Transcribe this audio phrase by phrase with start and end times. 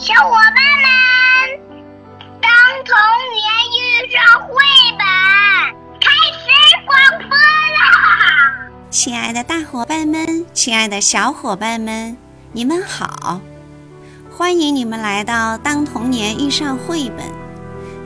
[0.00, 0.90] 小伙伴们，
[2.40, 2.50] 当
[2.86, 2.96] 童
[3.34, 3.44] 年
[3.76, 4.54] 遇上绘
[4.96, 5.04] 本，
[6.00, 6.48] 开始
[6.86, 8.66] 广播啦！
[8.90, 12.16] 亲爱的大伙伴们，亲爱的小伙伴们，
[12.52, 13.42] 你们好！
[14.34, 17.26] 欢迎你们来到《当童年遇上绘本》。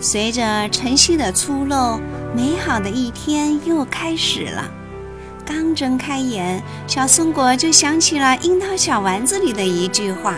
[0.00, 2.00] 随着晨曦的出露，
[2.34, 4.68] 美好的一天又开始了。
[5.46, 10.34] 刚睁开眼，小松果就想起了《樱桃小丸子》里的一句话：“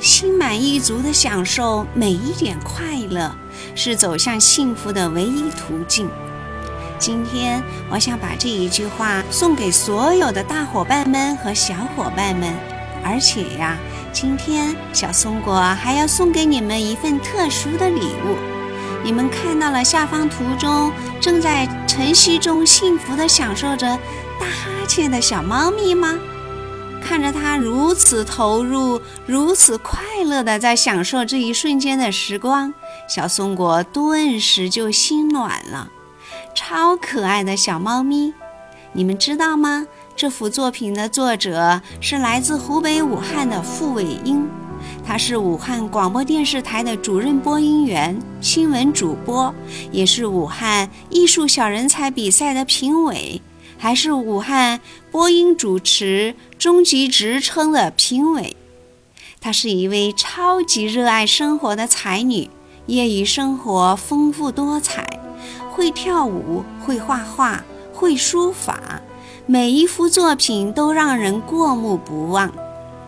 [0.00, 3.34] 心满意足地享受每一点快乐，
[3.74, 6.08] 是走向幸福的唯一途径。”
[6.98, 12.52] 今天，我想把这一句话送给所有的大伙伴们和小伙伴们，
[13.04, 13.76] 而且呀，
[14.12, 18.36] 今天小松果还要送给你们一份特殊的礼物。
[19.04, 20.90] 你们看到了下方图中
[21.20, 23.86] 正在晨曦中幸福地享受着
[24.40, 26.18] 大哈欠的小猫咪吗？
[27.08, 32.74] 看着它如此投入、如此快乐地在享受这一瞬间的时光，
[33.08, 35.88] 小松果顿时就心暖了。
[36.54, 38.34] 超可爱的小猫咪，
[38.92, 39.86] 你们知道吗？
[40.14, 44.46] 这幅作品的作者是来自湖北武汉的傅伟英，
[45.02, 49.54] 他是武汉广播电视台的主任播音员、新闻主播，
[49.90, 53.40] 也是武汉艺术小人才比赛的评委，
[53.78, 58.56] 还是武汉播音主持中级职称的评委。
[59.40, 62.50] 她是一位超级热爱生活的才女，
[62.86, 65.06] 业余生活丰富多彩。
[65.70, 69.00] 会跳舞，会画画，会书法，
[69.46, 72.52] 每一幅作品都让人过目不忘，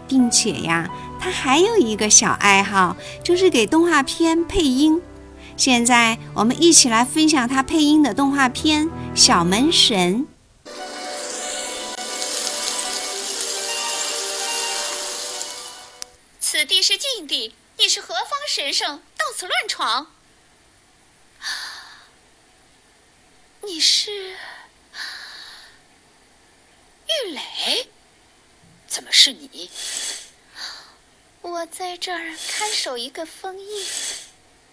[0.07, 5.03] 并且呀，她还有一个小爱好，就是给动画片配音。
[5.57, 10.21] 现在我们一起来分享他配音的动画片《小门神》。
[16.51, 20.13] 此地是禁地，你是何方神圣，到此乱闯？
[23.63, 24.37] 你是
[27.07, 27.89] 玉磊？
[28.89, 29.71] 怎么是你？
[31.43, 33.87] 我在这儿看守一个封印。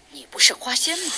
[0.10, 1.14] 你不是花仙吗？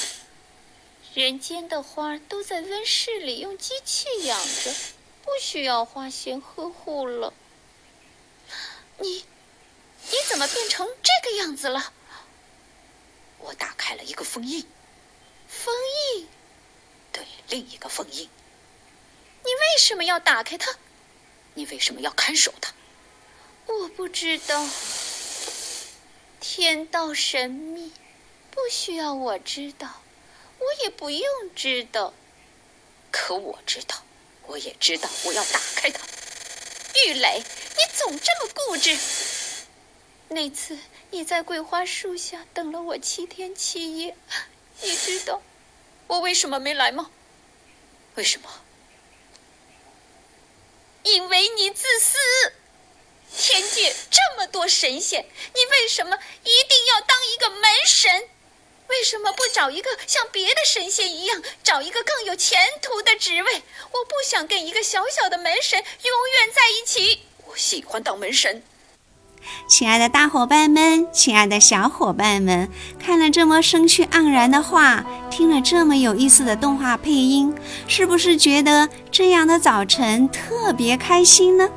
[1.14, 4.76] 人间的花都在温室里用机器养着，
[5.24, 7.34] 不需要花仙呵护了。
[8.98, 9.24] 你，
[10.12, 11.94] 你怎么变成这个样子了？
[13.40, 14.66] 我打开了一个封印。
[15.48, 15.74] 封
[16.16, 16.28] 印。
[17.12, 18.30] 对，另一个封印。
[19.44, 20.76] 你为什么要打开它？
[21.54, 22.74] 你为什么要看守它？
[23.66, 24.68] 我不知道。
[26.40, 27.92] 天道神秘，
[28.52, 30.02] 不需要我知道，
[30.58, 31.24] 我也不用
[31.56, 32.14] 知道。
[33.12, 34.04] 可我知道，
[34.48, 36.06] 我也知道，我要打开它。
[37.06, 38.98] 玉磊，你总这么固执。
[40.30, 40.78] 那次
[41.10, 44.16] 你在桂花树下等了我七天七夜，
[44.82, 45.42] 你知道。
[46.08, 47.10] 我为什么没来吗？
[48.16, 48.50] 为什么？
[51.04, 52.18] 因为你自私。
[53.38, 55.24] 天界这么多神仙，
[55.54, 58.28] 你为什么一定要当一个门神？
[58.88, 63.62] 为什么不找一个像别的神仙一样，找一个更有前途的职位？
[63.92, 67.24] 我不想跟一个小小的门神永远在一起。
[67.46, 68.64] 我喜欢当门神。
[69.70, 77.54] 亲爱的大伙伴们，亲爱的小伙伴们，看了这么生趣盎然的画，听了这么有意思的动画配音，
[77.88, 81.70] 是不是觉得这样的早晨特别开心呢？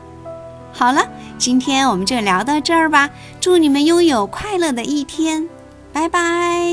[0.72, 5.46] 好了，今天我们就聊到这儿吧，祝你们拥有快乐的一天，
[5.92, 6.72] 拜拜。